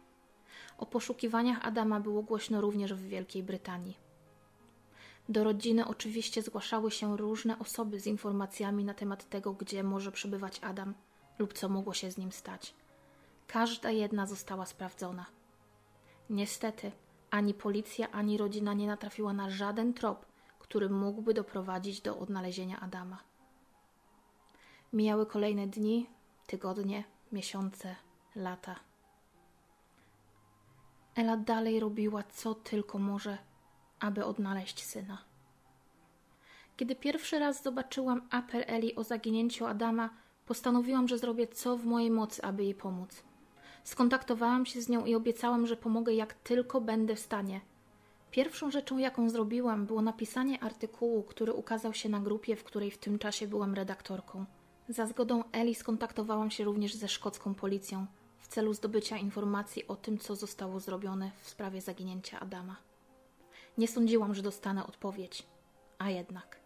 O 0.79 0.87
poszukiwaniach 0.87 1.67
Adama 1.67 2.01
było 2.01 2.23
głośno 2.23 2.61
również 2.61 2.95
w 2.95 3.09
Wielkiej 3.09 3.43
Brytanii. 3.43 4.08
Do 5.29 5.45
rodziny 5.45 5.87
oczywiście 5.87 6.43
zgłaszały 6.43 6.91
się 6.91 7.17
różne 7.17 7.59
osoby 7.59 8.01
z 8.01 8.07
informacjami 8.07 8.85
na 8.85 8.95
temat 8.95 9.29
tego, 9.29 9.53
gdzie 9.53 9.83
może 9.83 10.13
przebywać 10.13 10.61
Adam 10.63 10.95
lub 11.39 11.53
co 11.53 11.69
mogło 11.69 11.95
się 11.95 12.11
z 12.11 12.19
nim 12.19 12.33
stać. 12.33 12.75
Każda 13.47 13.91
jedna 13.91 14.27
została 14.27 14.67
sprawdzona. 14.67 15.27
Niestety, 16.31 16.93
ani 17.31 17.55
policja, 17.55 18.11
ani 18.11 18.39
rodzina 18.39 18.75
nie 18.75 18.87
natrafiła 18.87 19.33
na 19.33 19.51
żaden 19.51 19.95
trop, 19.95 20.27
który 20.59 20.91
mógłby 20.91 21.35
doprowadzić 21.35 22.01
do 22.01 22.19
odnalezienia 22.19 22.81
Adama. 22.81 23.19
Mijały 24.93 25.27
kolejne 25.27 25.67
dni, 25.67 26.07
tygodnie, 26.47 27.05
miesiące, 27.33 27.97
lata. 28.37 28.77
Ela 31.15 31.37
dalej 31.37 31.81
robiła 31.81 32.23
co 32.23 32.55
tylko 32.55 32.99
może, 32.99 33.39
aby 34.01 34.25
odnaleźć 34.25 34.85
syna. 34.85 35.19
Kiedy 36.77 36.97
pierwszy 36.97 37.39
raz 37.39 37.63
zobaczyłam 37.63 38.23
apel 38.31 38.65
Eli 38.67 38.95
o 38.95 39.05
zaginięciu 39.05 39.67
Adama, 39.67 40.11
postanowiłam, 40.47 41.09
że 41.09 41.19
zrobię 41.19 41.47
co 41.47 41.77
w 41.77 41.85
mojej 41.85 42.11
mocy, 42.11 42.43
aby 42.43 42.65
jej 42.65 42.75
pomóc. 42.75 43.23
Skontaktowałam 43.85 44.67
się 44.67 44.83
z 44.83 44.89
nią 44.89 45.05
i 45.05 45.15
obiecałam, 45.15 45.67
że 45.67 45.77
pomogę 45.77 46.15
jak 46.15 46.35
tylko 46.35 46.81
będę 46.81 47.17
w 47.17 47.21
stanie. 47.21 47.61
Pierwszą 48.31 48.71
rzeczą, 48.71 48.99
jaką 48.99 49.31
zrobiłam, 49.31 49.87
było 49.87 50.03
napisanie 50.03 50.63
artykułu, 50.63 51.23
który 51.23 51.53
ukazał 51.53 51.95
się 51.95 52.09
na 52.09 52.21
grupie, 52.21 52.57
w 52.57 52.65
której 52.65 52.91
w 52.91 52.99
tym 52.99 53.19
czasie 53.19 53.47
byłam 53.47 53.75
redaktorką. 53.75 54.45
Za 54.89 55.07
zgodą 55.07 55.45
Eli 55.53 55.75
skontaktowałam 55.75 56.51
się 56.51 56.65
również 56.65 56.95
ze 56.95 57.09
szkocką 57.09 57.55
policją 57.55 58.07
w 58.39 58.49
celu 58.49 58.75
zdobycia 58.75 59.17
informacji 59.17 59.87
o 59.87 59.97
tym, 59.97 60.19
co 60.19 60.37
zostało 60.37 60.81
zrobione 60.81 61.31
w 61.41 61.49
sprawie 61.49 61.81
zaginięcia 61.81 62.41
Adama. 62.41 62.88
Nie 63.79 63.89
sądziłam, 63.89 64.35
że 64.35 64.43
dostanę 64.43 64.87
odpowiedź, 64.87 65.47
a 65.99 66.11
jednak. 66.11 66.61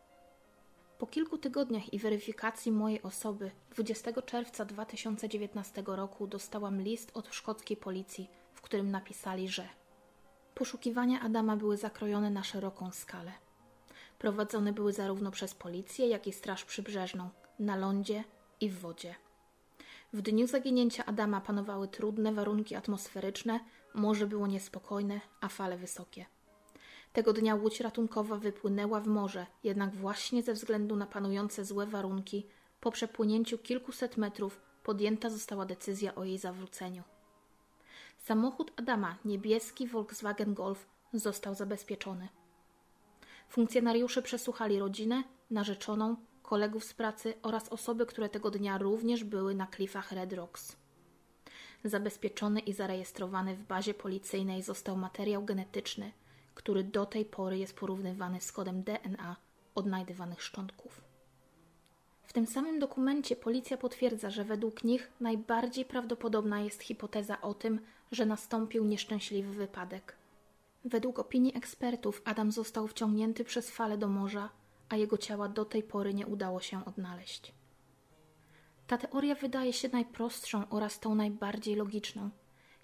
Po 0.99 1.07
kilku 1.07 1.39
tygodniach 1.39 1.95
i 1.95 1.99
weryfikacji 1.99 2.73
mojej 2.73 3.03
osoby 3.03 3.51
20 3.71 4.23
czerwca 4.23 4.65
2019 4.65 5.83
roku 5.87 6.27
dostałam 6.27 6.81
list 6.81 7.11
od 7.15 7.35
szkockiej 7.35 7.77
policji, 7.77 8.31
w 8.53 8.61
którym 8.61 8.91
napisali, 8.91 9.49
że 9.49 9.69
poszukiwania 10.55 11.21
Adama 11.21 11.57
były 11.57 11.77
zakrojone 11.77 12.31
na 12.31 12.43
szeroką 12.45 12.91
skalę. 12.91 13.33
Prowadzone 14.19 14.73
były 14.73 14.93
zarówno 14.93 15.31
przez 15.31 15.55
policję, 15.55 16.07
jak 16.07 16.27
i 16.27 16.33
Straż 16.33 16.65
Przybrzeżną, 16.65 17.31
na 17.59 17.77
lądzie 17.77 18.25
i 18.61 18.69
w 18.69 18.79
wodzie. 18.79 19.15
W 20.13 20.23
dniu 20.23 20.47
zaginięcia 20.47 21.07
Adama 21.07 21.41
panowały 21.41 21.89
trudne 21.89 22.33
warunki 22.33 22.75
atmosferyczne, 22.75 23.61
morze 23.95 24.27
było 24.27 24.47
niespokojne, 24.47 25.21
a 25.41 25.49
fale 25.49 25.77
wysokie. 25.77 26.27
Tego 27.13 27.33
dnia 27.33 27.55
łódź 27.55 27.81
ratunkowa 27.81 28.37
wypłynęła 28.37 29.01
w 29.01 29.07
morze, 29.07 29.47
jednak 29.65 29.95
właśnie 29.95 30.43
ze 30.43 30.53
względu 30.53 30.97
na 30.97 31.07
panujące 31.07 31.65
złe 31.65 31.87
warunki, 31.87 32.47
po 32.81 32.91
przepłynięciu 32.91 33.59
kilkuset 33.59 34.17
metrów 34.17 34.61
podjęta 34.83 35.31
została 35.31 35.67
decyzja 35.67 36.15
o 36.15 36.25
jej 36.25 36.39
zawróceniu. 36.39 37.03
Samochód 38.19 38.73
Adama, 38.77 39.17
niebieski 39.25 39.87
Volkswagen 39.87 40.55
Golf, 40.55 40.87
został 41.13 41.55
zabezpieczony. 41.55 42.29
Funkcjonariusze 43.49 44.23
przesłuchali 44.23 44.79
rodzinę, 44.79 45.25
narzeczoną, 45.51 46.17
kolegów 46.43 46.85
z 46.85 46.95
pracy 46.95 47.35
oraz 47.43 47.69
osoby, 47.69 48.07
które 48.07 48.29
tego 48.29 48.51
dnia 48.51 48.79
również 48.79 49.25
były 49.25 49.55
na 49.55 49.67
klifach 49.67 50.13
Red 50.13 50.33
Rocks. 50.33 50.77
Zabezpieczony 51.85 52.61
i 52.61 52.73
zarejestrowany 52.73 53.57
w 53.57 53.63
bazie 53.63 53.95
policyjnej 53.95 54.63
został 54.63 54.97
materiał 54.97 55.45
genetyczny, 55.45 56.13
który 56.55 56.85
do 56.85 57.07
tej 57.07 57.25
pory 57.25 57.59
jest 57.59 57.77
porównywany 57.77 58.41
z 58.41 58.53
kodem 58.53 58.83
DNA 58.83 59.37
odnajdywanych 59.75 60.43
szczątków. 60.43 61.01
W 62.25 62.33
tym 62.33 62.47
samym 62.47 62.79
dokumencie 62.79 63.37
policja 63.37 63.77
potwierdza, 63.77 64.31
że 64.31 64.45
według 64.45 64.85
nich 64.85 65.13
najbardziej 65.21 65.85
prawdopodobna 65.85 66.61
jest 66.61 66.83
hipoteza 66.83 67.41
o 67.41 67.55
tym, 67.55 67.81
że 68.13 68.27
nastąpił 68.27 68.85
nieszczęśliwy 68.85 69.53
wypadek. 69.53 70.17
Według 70.85 71.19
opinii 71.19 71.57
ekspertów 71.57 72.23
Adam 72.25 72.53
został 72.53 72.89
wciągnięty 72.89 73.45
przez 73.45 73.71
falę 73.71 73.99
do 73.99 74.09
morza, 74.09 74.49
a 74.89 74.97
jego 74.97 75.19
ciała 75.19 75.49
do 75.49 75.65
tej 75.65 75.83
pory 75.83 76.15
nie 76.15 76.27
udało 76.27 76.61
się 76.61 76.85
odnaleźć. 76.85 77.53
Ta 78.87 78.99
teoria 78.99 79.35
wydaje 79.35 79.73
się 79.73 79.89
najprostszą 79.89 80.69
oraz 80.69 81.01
tą 81.01 81.15
najbardziej 81.15 81.75
logiczną, 81.75 82.31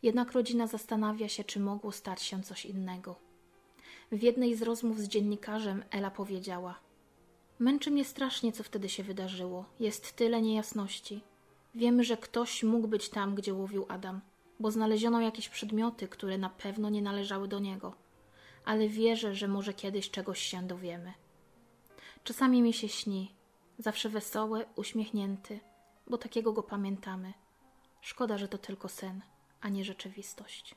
jednak 0.03 0.33
rodzina 0.33 0.67
zastanawia 0.67 1.29
się, 1.29 1.45
czy 1.45 1.61
mogło 1.61 1.93
stać 1.93 2.23
się 2.23 2.43
coś 2.43 2.67
innego. 2.67 3.28
W 4.13 4.23
jednej 4.23 4.55
z 4.55 4.63
rozmów 4.63 5.01
z 5.01 5.09
dziennikarzem 5.09 5.85
Ela 5.91 6.11
powiedziała: 6.11 6.81
Męczy 7.59 7.91
mnie 7.91 8.05
strasznie, 8.05 8.53
co 8.53 8.63
wtedy 8.63 8.89
się 8.89 9.03
wydarzyło. 9.03 9.65
Jest 9.81 10.17
tyle 10.17 10.43
niejasności. 10.43 11.21
Wiemy, 11.75 12.05
że 12.05 12.17
ktoś 12.17 12.63
mógł 12.63 12.89
być 12.89 13.09
tam, 13.09 13.35
gdzie 13.35 13.55
łowił 13.55 13.87
Adam, 13.89 14.21
bo 14.61 14.71
znaleziono 14.71 15.21
jakieś 15.21 15.49
przedmioty, 15.49 16.09
które 16.09 16.39
na 16.39 16.51
pewno 16.51 16.91
nie 16.91 17.03
należały 17.03 17.49
do 17.49 17.59
niego. 17.59 17.95
Ale 18.65 18.89
wierzę, 18.89 19.35
że 19.35 19.49
może 19.49 19.75
kiedyś 19.75 20.11
czegoś 20.11 20.39
się 20.39 20.63
dowiemy. 20.67 21.13
Czasami 22.25 22.63
mi 22.63 22.73
się 22.73 22.89
śni, 22.89 23.35
zawsze 23.79 24.09
wesoły, 24.09 24.65
uśmiechnięty, 24.77 25.61
bo 26.07 26.19
takiego 26.19 26.53
go 26.53 26.63
pamiętamy. 26.63 27.33
Szkoda, 28.01 28.39
że 28.39 28.49
to 28.49 28.59
tylko 28.59 28.89
sen, 28.89 29.23
a 29.61 29.69
nie 29.69 29.85
rzeczywistość. 29.85 30.75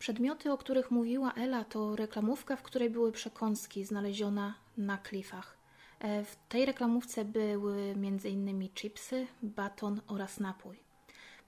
Przedmioty, 0.00 0.52
o 0.52 0.58
których 0.58 0.90
mówiła 0.90 1.32
Ela, 1.32 1.64
to 1.64 1.96
reklamówka, 1.96 2.56
w 2.56 2.62
której 2.62 2.90
były 2.90 3.12
przekąski 3.12 3.84
znaleziona 3.84 4.54
na 4.76 4.98
klifach. 4.98 5.58
E, 5.98 6.24
w 6.24 6.36
tej 6.48 6.66
reklamówce 6.66 7.24
były 7.24 7.76
m.in. 7.76 8.68
chipsy, 8.74 9.26
baton 9.42 10.00
oraz 10.06 10.40
napój. 10.40 10.76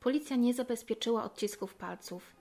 Policja 0.01 0.37
nie 0.37 0.55
zabezpieczyła 0.55 1.25
odcisków 1.25 1.75
palców. 1.75 2.37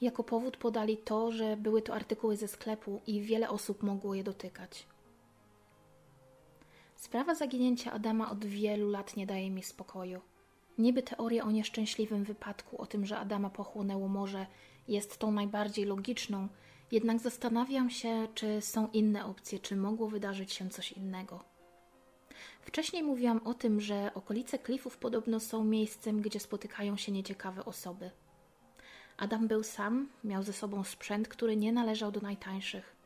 Jako 0.00 0.24
powód 0.24 0.56
podali 0.56 0.96
to, 0.96 1.32
że 1.32 1.56
były 1.56 1.82
to 1.82 1.94
artykuły 1.94 2.36
ze 2.36 2.48
sklepu 2.48 3.00
i 3.06 3.20
wiele 3.20 3.48
osób 3.48 3.82
mogło 3.82 4.14
je 4.14 4.24
dotykać. 4.24 4.86
Sprawa 6.96 7.34
zaginięcia 7.34 7.92
Adama 7.92 8.30
od 8.30 8.44
wielu 8.44 8.90
lat 8.90 9.16
nie 9.16 9.26
daje 9.26 9.50
mi 9.50 9.62
spokoju. 9.62 10.20
Niby 10.78 11.02
teoria 11.02 11.44
o 11.44 11.50
nieszczęśliwym 11.50 12.24
wypadku, 12.24 12.82
o 12.82 12.86
tym, 12.86 13.06
że 13.06 13.18
Adama 13.18 13.50
pochłonęło 13.50 14.08
morze, 14.08 14.46
jest 14.88 15.18
tą 15.18 15.30
najbardziej 15.30 15.84
logiczną, 15.84 16.48
jednak 16.92 17.18
zastanawiam 17.18 17.90
się, 17.90 18.28
czy 18.34 18.60
są 18.60 18.88
inne 18.92 19.24
opcje, 19.26 19.58
czy 19.58 19.76
mogło 19.76 20.08
wydarzyć 20.08 20.52
się 20.52 20.70
coś 20.70 20.92
innego. 20.92 21.44
Wcześniej 22.60 23.02
mówiłam 23.02 23.40
o 23.44 23.54
tym, 23.54 23.80
że 23.80 24.10
okolice 24.14 24.58
klifów 24.58 24.98
podobno 24.98 25.40
są 25.40 25.64
miejscem, 25.64 26.22
gdzie 26.22 26.40
spotykają 26.40 26.96
się 26.96 27.12
nieciekawe 27.12 27.64
osoby. 27.64 28.10
Adam 29.16 29.48
był 29.48 29.62
sam, 29.62 30.08
miał 30.24 30.42
ze 30.42 30.52
sobą 30.52 30.84
sprzęt, 30.84 31.28
który 31.28 31.56
nie 31.56 31.72
należał 31.72 32.12
do 32.12 32.20
najtańszych. 32.20 32.96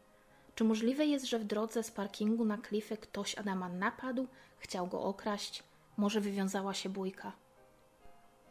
Czy 0.54 0.64
możliwe 0.64 1.06
jest, 1.06 1.26
że 1.26 1.38
w 1.38 1.44
drodze 1.44 1.82
z 1.82 1.90
parkingu 1.90 2.44
na 2.44 2.58
klify 2.58 2.96
ktoś 2.96 3.38
Adama 3.38 3.68
napadł, 3.68 4.26
chciał 4.58 4.87
go 4.87 5.02
okraść, 5.02 5.62
może 5.96 6.20
wywiązała 6.20 6.75
się 6.75 6.88
bójka? 6.88 7.32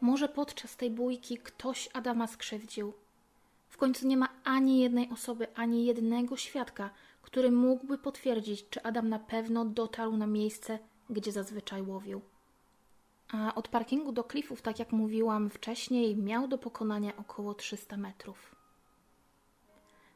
Może 0.00 0.28
podczas 0.28 0.76
tej 0.76 0.90
bójki 0.90 1.38
ktoś 1.38 1.88
Adama 1.92 2.26
skrzywdził? 2.26 2.92
W 3.70 3.76
końcu 3.76 4.06
nie 4.06 4.16
ma 4.16 4.28
ani 4.44 4.80
jednej 4.80 5.10
osoby, 5.10 5.46
ani 5.54 5.84
jednego 5.84 6.36
świadka, 6.36 6.90
który 7.22 7.50
mógłby 7.50 7.98
potwierdzić, 7.98 8.68
czy 8.70 8.82
Adam 8.82 9.08
na 9.08 9.18
pewno 9.18 9.64
dotarł 9.64 10.16
na 10.16 10.26
miejsce, 10.26 10.78
gdzie 11.10 11.32
zazwyczaj 11.32 11.82
łowił. 11.82 12.20
A 13.32 13.54
od 13.54 13.68
parkingu 13.68 14.12
do 14.12 14.24
klifów, 14.24 14.62
tak 14.62 14.78
jak 14.78 14.92
mówiłam 14.92 15.50
wcześniej, 15.50 16.16
miał 16.16 16.48
do 16.48 16.58
pokonania 16.58 17.16
około 17.16 17.54
300 17.54 17.96
metrów. 17.96 18.56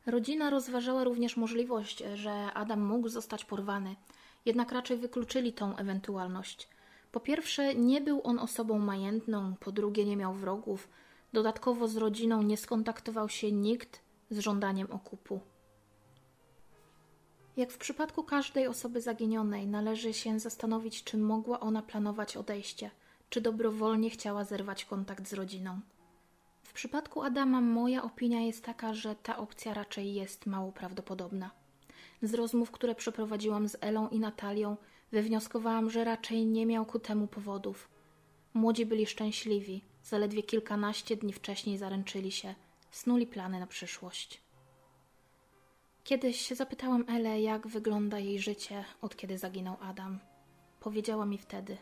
Rodzina 0.06 0.50
rozważała 0.50 1.04
również 1.04 1.36
możliwość, 1.36 2.02
że 2.14 2.32
Adam 2.54 2.80
mógł 2.80 3.08
zostać 3.08 3.44
porwany, 3.44 3.96
jednak 4.44 4.72
raczej 4.72 4.96
wykluczyli 4.96 5.52
tą 5.52 5.76
ewentualność. 5.76 6.68
Po 7.12 7.20
pierwsze, 7.20 7.74
nie 7.74 8.00
był 8.00 8.20
on 8.24 8.38
osobą 8.38 8.78
majętną, 8.78 9.54
po 9.60 9.72
drugie, 9.72 10.04
nie 10.04 10.16
miał 10.16 10.34
wrogów, 10.34 10.88
dodatkowo 11.34 11.88
z 11.88 11.96
rodziną 11.96 12.42
nie 12.42 12.56
skontaktował 12.56 13.28
się 13.28 13.52
nikt 13.52 14.00
z 14.30 14.38
żądaniem 14.38 14.90
okupu. 14.90 15.40
Jak 17.56 17.72
w 17.72 17.78
przypadku 17.78 18.24
każdej 18.24 18.66
osoby 18.66 19.00
zaginionej, 19.00 19.66
należy 19.66 20.12
się 20.12 20.40
zastanowić, 20.40 21.04
czy 21.04 21.18
mogła 21.18 21.60
ona 21.60 21.82
planować 21.82 22.36
odejście, 22.36 22.90
czy 23.30 23.40
dobrowolnie 23.40 24.10
chciała 24.10 24.44
zerwać 24.44 24.84
kontakt 24.84 25.28
z 25.28 25.32
rodziną. 25.32 25.80
W 26.62 26.72
przypadku 26.72 27.22
Adama 27.22 27.60
moja 27.60 28.02
opinia 28.02 28.40
jest 28.40 28.64
taka, 28.64 28.94
że 28.94 29.14
ta 29.14 29.36
opcja 29.36 29.74
raczej 29.74 30.14
jest 30.14 30.46
mało 30.46 30.72
prawdopodobna. 30.72 31.50
Z 32.22 32.34
rozmów, 32.34 32.70
które 32.70 32.94
przeprowadziłam 32.94 33.68
z 33.68 33.76
Elą 33.80 34.08
i 34.08 34.20
Natalią, 34.20 34.76
wywnioskowałam, 35.12 35.90
że 35.90 36.04
raczej 36.04 36.46
nie 36.46 36.66
miał 36.66 36.86
ku 36.86 36.98
temu 36.98 37.26
powodów. 37.26 37.88
Młodzi 38.54 38.86
byli 38.86 39.06
szczęśliwi, 39.06 39.84
zaledwie 40.04 40.42
kilkanaście 40.42 41.16
dni 41.16 41.32
wcześniej 41.32 41.78
zaręczyli 41.78 42.32
się, 42.32 42.54
snuli 42.90 43.26
plany 43.26 43.60
na 43.60 43.66
przyszłość. 43.66 44.40
Kiedyś 46.04 46.48
zapytałam 46.48 47.04
Elę, 47.08 47.40
jak 47.40 47.66
wygląda 47.66 48.18
jej 48.18 48.38
życie, 48.38 48.84
od 49.02 49.16
kiedy 49.16 49.38
zaginął 49.38 49.76
Adam. 49.80 50.18
Powiedziała 50.80 51.26
mi 51.26 51.38
wtedy: 51.38 51.76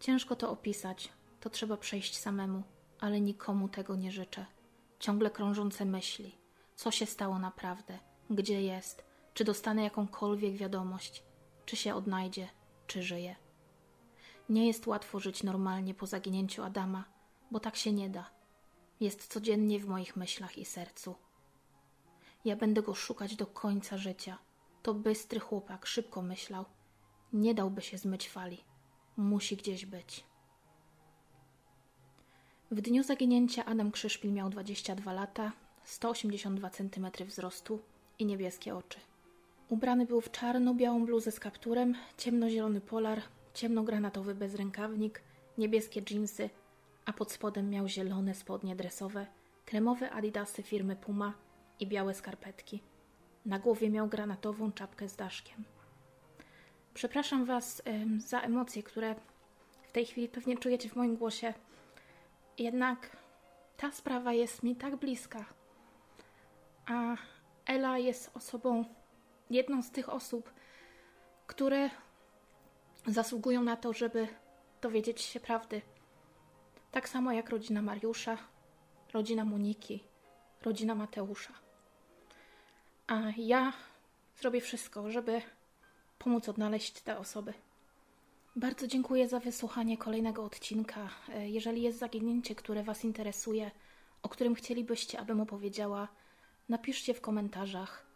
Ciężko 0.00 0.36
to 0.36 0.50
opisać, 0.50 1.12
to 1.40 1.50
trzeba 1.50 1.76
przejść 1.76 2.18
samemu, 2.18 2.62
ale 3.00 3.20
nikomu 3.20 3.68
tego 3.68 3.96
nie 3.96 4.12
życzę. 4.12 4.46
Ciągle 4.98 5.30
krążące 5.30 5.84
myśli: 5.84 6.38
co 6.76 6.90
się 6.90 7.06
stało 7.06 7.38
naprawdę, 7.38 7.98
gdzie 8.30 8.62
jest, 8.62 9.04
czy 9.34 9.44
dostanę 9.44 9.84
jakąkolwiek 9.84 10.56
wiadomość, 10.56 11.22
czy 11.66 11.76
się 11.76 11.94
odnajdzie, 11.94 12.48
czy 12.86 13.02
żyje. 13.02 13.36
Nie 14.50 14.66
jest 14.66 14.86
łatwo 14.86 15.20
żyć 15.20 15.42
normalnie 15.42 15.94
po 15.94 16.06
zaginięciu 16.06 16.62
Adama, 16.62 17.04
bo 17.50 17.60
tak 17.60 17.76
się 17.76 17.92
nie 17.92 18.10
da. 18.10 18.30
Jest 19.00 19.26
codziennie 19.26 19.80
w 19.80 19.88
moich 19.88 20.16
myślach 20.16 20.58
i 20.58 20.64
sercu. 20.64 21.14
Ja 22.44 22.56
będę 22.56 22.82
go 22.82 22.94
szukać 22.94 23.36
do 23.36 23.46
końca 23.46 23.98
życia. 23.98 24.38
To 24.82 24.94
bystry 24.94 25.40
chłopak, 25.40 25.86
szybko 25.86 26.22
myślał. 26.22 26.64
Nie 27.32 27.54
dałby 27.54 27.82
się 27.82 27.98
zmyć 27.98 28.28
fali. 28.28 28.64
Musi 29.16 29.56
gdzieś 29.56 29.86
być. 29.86 30.24
W 32.70 32.80
dniu 32.80 33.02
zaginięcia 33.02 33.64
Adam 33.64 33.90
Krzyszpil 33.90 34.32
miał 34.32 34.50
22 34.50 35.12
lata, 35.12 35.52
182 35.84 36.70
cm 36.70 37.10
wzrostu 37.26 37.80
i 38.18 38.26
niebieskie 38.26 38.76
oczy. 38.76 38.98
Ubrany 39.68 40.06
był 40.06 40.20
w 40.20 40.30
czarno-białą 40.30 41.06
bluzę 41.06 41.32
z 41.32 41.40
kapturem, 41.40 41.94
ciemnozielony 42.18 42.80
polar, 42.80 43.22
ciemnogranatowy 43.54 44.34
bezrękawnik, 44.34 45.22
niebieskie 45.58 46.02
dżinsy, 46.02 46.50
a 47.04 47.12
pod 47.12 47.32
spodem 47.32 47.70
miał 47.70 47.88
zielone 47.88 48.34
spodnie 48.34 48.76
dresowe, 48.76 49.26
kremowe 49.66 50.10
adidasy 50.10 50.62
firmy 50.62 50.96
Puma– 50.96 51.34
i 51.80 51.86
białe 51.86 52.14
skarpetki. 52.14 52.82
Na 53.46 53.58
głowie 53.58 53.90
miał 53.90 54.08
granatową 54.08 54.72
czapkę 54.72 55.08
z 55.08 55.16
daszkiem. 55.16 55.64
Przepraszam 56.94 57.44
Was 57.44 57.82
ym, 57.86 58.20
za 58.20 58.40
emocje, 58.40 58.82
które 58.82 59.14
w 59.82 59.92
tej 59.92 60.06
chwili 60.06 60.28
pewnie 60.28 60.58
czujecie 60.58 60.88
w 60.88 60.96
moim 60.96 61.16
głosie. 61.16 61.54
Jednak 62.58 63.16
ta 63.76 63.92
sprawa 63.92 64.32
jest 64.32 64.62
mi 64.62 64.76
tak 64.76 64.96
bliska. 64.96 65.44
A 66.86 67.16
Ela 67.66 67.98
jest 67.98 68.30
osobą, 68.34 68.84
jedną 69.50 69.82
z 69.82 69.90
tych 69.90 70.08
osób, 70.08 70.52
które 71.46 71.90
zasługują 73.06 73.62
na 73.62 73.76
to, 73.76 73.92
żeby 73.92 74.28
dowiedzieć 74.82 75.20
się 75.20 75.40
prawdy. 75.40 75.82
Tak 76.90 77.08
samo 77.08 77.32
jak 77.32 77.50
rodzina 77.50 77.82
Mariusza, 77.82 78.38
rodzina 79.12 79.44
Moniki, 79.44 80.04
rodzina 80.62 80.94
Mateusza. 80.94 81.52
A 83.06 83.20
ja 83.36 83.72
zrobię 84.40 84.60
wszystko, 84.60 85.10
żeby 85.10 85.42
pomóc 86.18 86.48
odnaleźć 86.48 87.00
te 87.00 87.18
osoby. 87.18 87.54
Bardzo 88.56 88.86
dziękuję 88.86 89.28
za 89.28 89.40
wysłuchanie 89.40 89.98
kolejnego 89.98 90.44
odcinka. 90.44 91.08
E, 91.28 91.48
jeżeli 91.48 91.82
jest 91.82 91.98
zaginięcie, 91.98 92.54
które 92.54 92.82
Was 92.82 93.04
interesuje, 93.04 93.70
o 94.22 94.28
którym 94.28 94.54
chcielibyście, 94.54 95.20
abym 95.20 95.40
opowiedziała, 95.40 96.08
napiszcie 96.68 97.14
w 97.14 97.20
komentarzach. 97.20 98.06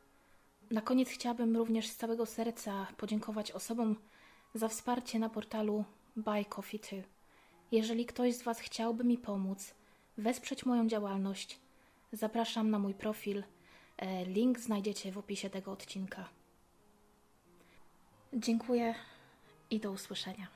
Na 0.70 0.80
koniec 0.80 1.08
chciałabym 1.08 1.56
również 1.56 1.88
z 1.88 1.96
całego 1.96 2.26
serca 2.26 2.86
podziękować 2.96 3.52
osobom 3.52 3.96
za 4.54 4.68
wsparcie 4.68 5.18
na 5.18 5.28
portalu 5.28 5.84
Buy 6.16 6.44
Coffee 6.44 6.78
2. 6.78 6.96
Jeżeli 7.72 8.06
ktoś 8.06 8.34
z 8.34 8.42
Was 8.42 8.60
chciałby 8.60 9.04
mi 9.04 9.18
pomóc, 9.18 9.74
wesprzeć 10.18 10.66
moją 10.66 10.88
działalność, 10.88 11.60
zapraszam 12.12 12.70
na 12.70 12.78
mój 12.78 12.94
profil– 12.94 13.42
E, 13.96 14.24
link 14.24 14.60
znajdziecie 14.60 15.12
w 15.12 15.18
opisie 15.18 15.50
tego 15.50 15.72
odcinka. 15.72 16.28
Dziękuję 18.32 18.94
i 19.70 19.80
do 19.80 19.92
usłyszenia. 19.92 20.46